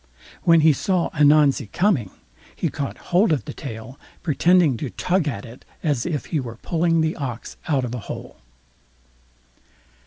[0.41, 2.09] When he saw Ananzi coming,
[2.55, 6.55] he caught hold of the tail, pretending to tug at it as if he were
[6.63, 8.37] pulling the ox out of the hole.